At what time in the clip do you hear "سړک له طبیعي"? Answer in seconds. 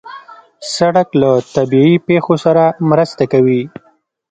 0.75-1.95